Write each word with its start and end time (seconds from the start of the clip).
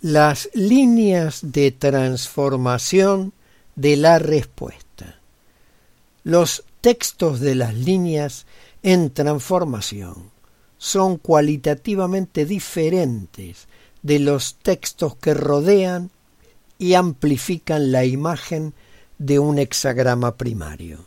las 0.00 0.48
líneas 0.54 1.40
de 1.42 1.72
transformación 1.72 3.32
de 3.74 3.96
la 3.96 4.18
respuesta. 4.18 5.18
Los 6.22 6.64
textos 6.80 7.40
de 7.40 7.54
las 7.54 7.74
líneas 7.74 8.46
en 8.82 9.10
transformación 9.10 10.30
son 10.78 11.16
cualitativamente 11.16 12.44
diferentes 12.44 13.66
de 14.02 14.20
los 14.20 14.54
textos 14.62 15.16
que 15.16 15.34
rodean 15.34 16.10
y 16.78 16.94
amplifican 16.94 17.90
la 17.90 18.04
imagen 18.04 18.74
de 19.18 19.40
un 19.40 19.58
hexagrama 19.58 20.36
primario. 20.36 21.06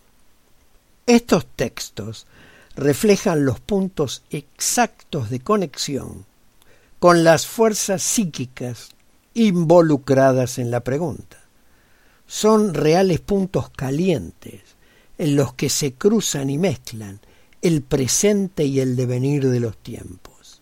Estos 1.05 1.45
textos 1.55 2.27
reflejan 2.75 3.45
los 3.45 3.61
puntos 3.61 4.23
exactos 4.29 5.29
de 5.29 5.39
conexión 5.39 6.25
con 7.01 7.23
las 7.23 7.47
fuerzas 7.47 8.03
psíquicas 8.03 8.89
involucradas 9.33 10.59
en 10.59 10.69
la 10.69 10.81
pregunta. 10.81 11.37
Son 12.27 12.75
reales 12.75 13.19
puntos 13.19 13.71
calientes 13.71 14.61
en 15.17 15.35
los 15.35 15.55
que 15.55 15.69
se 15.69 15.93
cruzan 15.93 16.51
y 16.51 16.59
mezclan 16.59 17.19
el 17.63 17.81
presente 17.81 18.65
y 18.65 18.81
el 18.81 18.95
devenir 18.95 19.49
de 19.49 19.59
los 19.59 19.77
tiempos. 19.77 20.61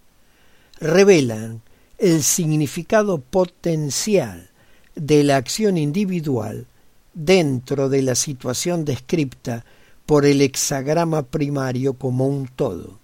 Revelan 0.79 1.61
el 1.97 2.23
significado 2.23 3.19
potencial 3.19 4.49
de 4.95 5.25
la 5.25 5.35
acción 5.35 5.77
individual 5.77 6.67
dentro 7.13 7.89
de 7.89 8.01
la 8.01 8.15
situación 8.15 8.85
descripta 8.85 9.65
por 10.05 10.25
el 10.25 10.39
hexagrama 10.39 11.23
primario 11.23 11.95
como 11.95 12.27
un 12.27 12.47
todo, 12.47 12.98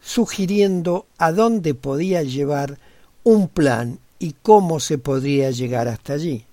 sugiriendo 0.00 1.06
a 1.18 1.32
dónde 1.32 1.74
podía 1.74 2.22
llevar 2.22 2.78
un 3.24 3.48
plan 3.48 3.98
y 4.18 4.34
cómo 4.42 4.80
se 4.80 4.98
podría 4.98 5.50
llegar 5.50 5.88
hasta 5.88 6.14
allí. 6.14 6.44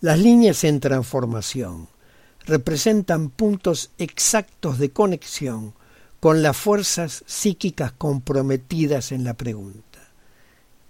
Las 0.00 0.18
líneas 0.18 0.64
en 0.64 0.80
transformación 0.80 1.88
representan 2.46 3.30
puntos 3.30 3.90
exactos 3.98 4.78
de 4.78 4.90
conexión 4.90 5.74
con 6.20 6.42
las 6.42 6.56
fuerzas 6.56 7.24
psíquicas 7.26 7.92
comprometidas 7.92 9.12
en 9.12 9.24
la 9.24 9.34
pregunta. 9.34 9.82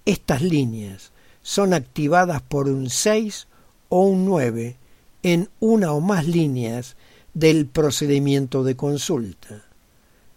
Estas 0.04 0.42
líneas 0.42 1.12
son 1.42 1.74
activadas 1.74 2.42
por 2.42 2.68
un 2.68 2.90
6 2.90 3.46
o 3.88 4.06
un 4.06 4.24
9 4.24 4.76
en 5.22 5.48
una 5.60 5.92
o 5.92 6.00
más 6.00 6.26
líneas 6.26 6.96
del 7.34 7.66
procedimiento 7.66 8.64
de 8.64 8.76
consulta. 8.76 9.64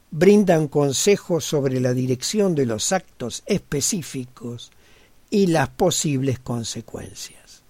Brindan 0.10 0.68
consejos 0.68 1.44
sobre 1.44 1.82
la 1.82 1.94
dirección 1.94 2.56
de 2.56 2.66
los 2.66 2.92
actos 2.94 3.44
específicos 3.46 4.72
y 5.30 5.48
las 5.48 5.70
posibles 5.70 6.40
consecuencias. 6.40 7.64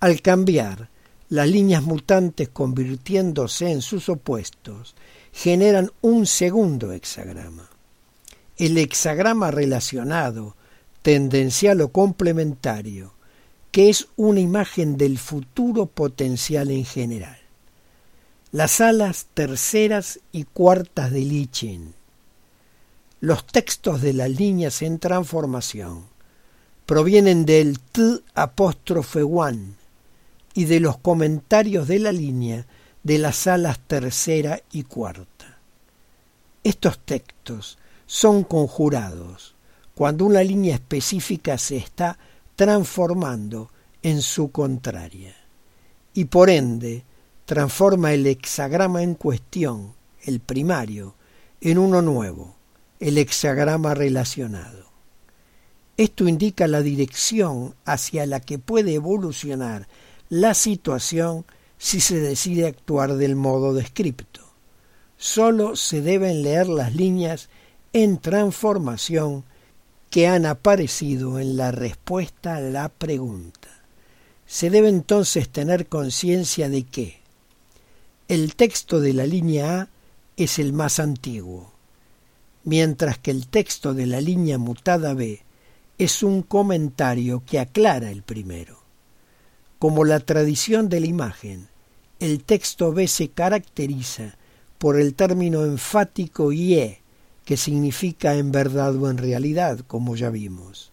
Al 0.00 0.20
cambiar 0.20 0.90
las 1.30 1.48
líneas 1.48 1.82
mutantes 1.82 2.50
convirtiéndose 2.50 3.70
en 3.70 3.80
sus 3.80 4.10
opuestos, 4.10 4.94
generan 5.32 5.90
un 6.02 6.26
segundo 6.26 6.92
hexagrama. 6.92 7.70
El 8.58 8.76
hexagrama 8.76 9.50
relacionado, 9.50 10.56
tendencial 11.00 11.80
o 11.80 11.88
complementario, 11.88 13.14
que 13.70 13.88
es 13.88 14.08
una 14.16 14.40
imagen 14.40 14.98
del 14.98 15.18
futuro 15.18 15.86
potencial 15.86 16.70
en 16.70 16.84
general 16.84 17.41
las 18.52 18.82
alas 18.82 19.28
terceras 19.32 20.20
y 20.30 20.44
cuartas 20.44 21.10
de 21.10 21.20
Lichin. 21.20 21.94
Los 23.18 23.46
textos 23.46 24.02
de 24.02 24.12
las 24.12 24.28
líneas 24.28 24.82
en 24.82 24.98
transformación 24.98 26.04
provienen 26.84 27.46
del 27.46 27.80
T 27.80 28.18
apóstrofe 28.34 29.22
one 29.22 29.72
y 30.52 30.66
de 30.66 30.80
los 30.80 30.98
comentarios 30.98 31.88
de 31.88 31.98
la 31.98 32.12
línea 32.12 32.66
de 33.02 33.16
las 33.16 33.46
alas 33.46 33.78
tercera 33.86 34.60
y 34.70 34.82
cuarta. 34.82 35.58
Estos 36.62 36.98
textos 36.98 37.78
son 38.04 38.44
conjurados 38.44 39.54
cuando 39.94 40.26
una 40.26 40.42
línea 40.42 40.74
específica 40.74 41.56
se 41.56 41.78
está 41.78 42.18
transformando 42.54 43.70
en 44.02 44.20
su 44.20 44.50
contraria 44.50 45.34
y 46.12 46.26
por 46.26 46.50
ende 46.50 47.04
transforma 47.52 48.14
el 48.14 48.26
hexagrama 48.26 49.02
en 49.02 49.14
cuestión, 49.14 49.92
el 50.22 50.40
primario, 50.40 51.16
en 51.60 51.76
uno 51.76 52.00
nuevo, 52.00 52.56
el 52.98 53.18
hexagrama 53.18 53.92
relacionado. 53.92 54.86
Esto 55.98 56.26
indica 56.26 56.66
la 56.66 56.80
dirección 56.80 57.74
hacia 57.84 58.24
la 58.24 58.40
que 58.40 58.58
puede 58.58 58.94
evolucionar 58.94 59.86
la 60.30 60.54
situación 60.54 61.44
si 61.76 62.00
se 62.00 62.20
decide 62.20 62.66
actuar 62.66 63.16
del 63.16 63.36
modo 63.36 63.74
descripto. 63.74 64.40
Solo 65.18 65.76
se 65.76 66.00
deben 66.00 66.42
leer 66.42 66.68
las 66.68 66.94
líneas 66.94 67.50
en 67.92 68.16
transformación 68.16 69.44
que 70.08 70.26
han 70.26 70.46
aparecido 70.46 71.38
en 71.38 71.58
la 71.58 71.70
respuesta 71.70 72.56
a 72.56 72.60
la 72.60 72.88
pregunta. 72.88 73.68
Se 74.46 74.70
debe 74.70 74.88
entonces 74.88 75.50
tener 75.50 75.86
conciencia 75.88 76.70
de 76.70 76.84
que 76.84 77.21
el 78.32 78.56
texto 78.56 78.98
de 78.98 79.12
la 79.12 79.26
línea 79.26 79.82
A 79.82 79.88
es 80.38 80.58
el 80.58 80.72
más 80.72 81.00
antiguo, 81.00 81.70
mientras 82.64 83.18
que 83.18 83.30
el 83.30 83.46
texto 83.46 83.92
de 83.92 84.06
la 84.06 84.22
línea 84.22 84.56
mutada 84.56 85.12
B 85.12 85.42
es 85.98 86.22
un 86.22 86.40
comentario 86.40 87.42
que 87.44 87.58
aclara 87.58 88.10
el 88.10 88.22
primero. 88.22 88.78
Como 89.78 90.06
la 90.06 90.18
tradición 90.18 90.88
de 90.88 91.00
la 91.00 91.08
imagen, 91.08 91.68
el 92.20 92.42
texto 92.42 92.94
B 92.94 93.06
se 93.06 93.28
caracteriza 93.28 94.38
por 94.78 94.98
el 94.98 95.12
término 95.12 95.66
enfático 95.66 96.52
IE, 96.52 97.02
que 97.44 97.58
significa 97.58 98.36
en 98.36 98.50
verdad 98.50 98.96
o 98.96 99.10
en 99.10 99.18
realidad, 99.18 99.80
como 99.80 100.16
ya 100.16 100.30
vimos. 100.30 100.90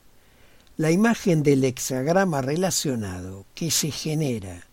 La 0.76 0.92
imagen 0.92 1.44
del 1.44 1.64
hexagrama 1.64 2.42
relacionado 2.42 3.46
que 3.56 3.72
se 3.72 3.92
genera 3.92 4.69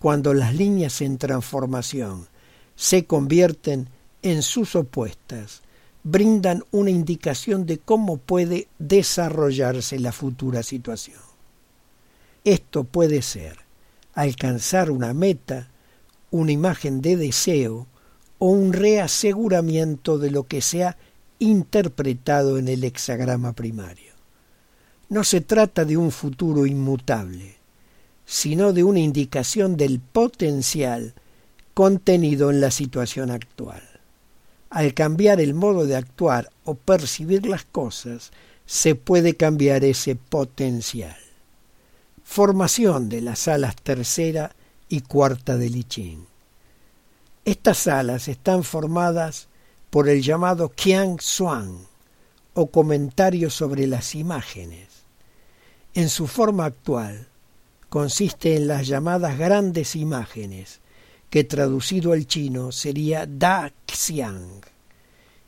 cuando 0.00 0.32
las 0.32 0.54
líneas 0.54 1.02
en 1.02 1.18
transformación 1.18 2.26
se 2.74 3.04
convierten 3.04 3.90
en 4.22 4.42
sus 4.42 4.74
opuestas, 4.74 5.60
brindan 6.02 6.64
una 6.70 6.88
indicación 6.88 7.66
de 7.66 7.78
cómo 7.78 8.16
puede 8.16 8.68
desarrollarse 8.78 9.98
la 9.98 10.12
futura 10.12 10.62
situación. 10.62 11.20
Esto 12.44 12.84
puede 12.84 13.20
ser 13.20 13.58
alcanzar 14.14 14.90
una 14.90 15.12
meta, 15.12 15.68
una 16.30 16.52
imagen 16.52 17.02
de 17.02 17.16
deseo 17.16 17.86
o 18.38 18.48
un 18.48 18.72
reaseguramiento 18.72 20.18
de 20.18 20.30
lo 20.30 20.44
que 20.44 20.62
se 20.62 20.84
ha 20.84 20.96
interpretado 21.38 22.56
en 22.56 22.68
el 22.68 22.84
hexagrama 22.84 23.52
primario. 23.52 24.14
No 25.10 25.24
se 25.24 25.42
trata 25.42 25.84
de 25.84 25.98
un 25.98 26.10
futuro 26.10 26.64
inmutable, 26.64 27.59
sino 28.30 28.72
de 28.72 28.84
una 28.84 29.00
indicación 29.00 29.76
del 29.76 29.98
potencial 29.98 31.14
contenido 31.74 32.52
en 32.52 32.60
la 32.60 32.70
situación 32.70 33.32
actual. 33.32 33.82
Al 34.70 34.94
cambiar 34.94 35.40
el 35.40 35.52
modo 35.52 35.84
de 35.84 35.96
actuar 35.96 36.48
o 36.64 36.76
percibir 36.76 37.44
las 37.44 37.64
cosas, 37.64 38.30
se 38.66 38.94
puede 38.94 39.34
cambiar 39.34 39.82
ese 39.82 40.14
potencial. 40.14 41.16
Formación 42.22 43.08
de 43.08 43.20
las 43.20 43.48
alas 43.48 43.74
tercera 43.74 44.54
y 44.88 45.00
cuarta 45.00 45.56
de 45.56 45.68
Lichín. 45.68 46.26
Estas 47.44 47.88
alas 47.88 48.28
están 48.28 48.62
formadas 48.62 49.48
por 49.90 50.08
el 50.08 50.22
llamado 50.22 50.68
Qiang 50.68 51.16
Xuan 51.18 51.78
o 52.54 52.68
comentario 52.68 53.50
sobre 53.50 53.88
las 53.88 54.14
imágenes. 54.14 54.86
En 55.94 56.08
su 56.08 56.28
forma 56.28 56.66
actual, 56.66 57.26
consiste 57.90 58.54
en 58.54 58.68
las 58.68 58.86
llamadas 58.86 59.36
grandes 59.36 59.96
imágenes, 59.96 60.80
que 61.28 61.42
traducido 61.44 62.12
al 62.12 62.26
chino 62.26 62.72
sería 62.72 63.26
Da 63.26 63.72
Xiang. 63.86 64.62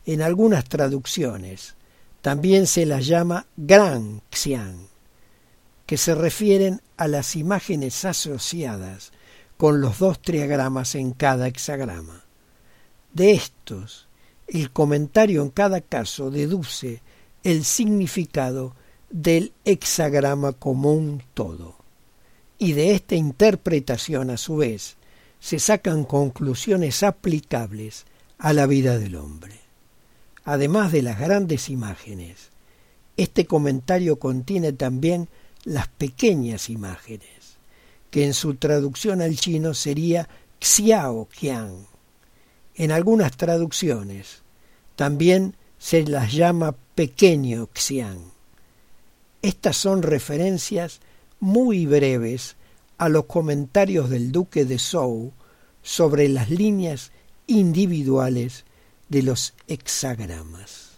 En 0.04 0.22
algunas 0.22 0.64
traducciones 0.64 1.76
también 2.20 2.66
se 2.66 2.84
las 2.84 3.06
llama 3.06 3.46
Gran 3.56 4.22
Xiang, 4.30 4.88
que 5.86 5.96
se 5.96 6.16
refieren 6.16 6.82
a 6.96 7.06
las 7.06 7.36
imágenes 7.36 8.04
asociadas 8.04 9.12
con 9.56 9.80
los 9.80 10.00
dos 10.00 10.20
triagramas 10.20 10.96
en 10.96 11.12
cada 11.12 11.46
hexagrama. 11.46 12.24
De 13.12 13.32
estos, 13.32 14.08
el 14.48 14.72
comentario 14.72 15.42
en 15.42 15.50
cada 15.50 15.80
caso 15.80 16.30
deduce 16.30 17.02
el 17.44 17.64
significado 17.64 18.74
del 19.10 19.52
hexagrama 19.64 20.52
común 20.52 21.22
todo 21.34 21.81
y 22.62 22.74
de 22.74 22.94
esta 22.94 23.16
interpretación 23.16 24.30
a 24.30 24.36
su 24.36 24.54
vez 24.54 24.94
se 25.40 25.58
sacan 25.58 26.04
conclusiones 26.04 27.02
aplicables 27.02 28.04
a 28.38 28.52
la 28.52 28.66
vida 28.66 29.00
del 29.00 29.16
hombre. 29.16 29.58
Además 30.44 30.92
de 30.92 31.02
las 31.02 31.18
grandes 31.18 31.68
imágenes, 31.68 32.50
este 33.16 33.46
comentario 33.46 34.20
contiene 34.20 34.72
también 34.72 35.28
las 35.64 35.88
pequeñas 35.88 36.70
imágenes, 36.70 37.58
que 38.12 38.26
en 38.26 38.32
su 38.32 38.54
traducción 38.54 39.22
al 39.22 39.34
chino 39.34 39.74
sería 39.74 40.28
Xiao 40.60 41.26
Qian. 41.36 41.88
En 42.76 42.92
algunas 42.92 43.36
traducciones 43.36 44.42
también 44.94 45.56
se 45.78 46.06
las 46.06 46.32
llama 46.32 46.76
pequeño 46.94 47.68
Xian. 47.74 48.20
Estas 49.42 49.76
son 49.76 50.04
referencias 50.04 51.00
muy 51.42 51.86
breves 51.86 52.54
a 52.98 53.08
los 53.08 53.24
comentarios 53.24 54.08
del 54.10 54.30
duque 54.30 54.64
de 54.64 54.78
Zhou 54.78 55.32
sobre 55.82 56.28
las 56.28 56.50
líneas 56.50 57.10
individuales 57.48 58.64
de 59.08 59.24
los 59.24 59.52
hexagramas. 59.66 60.91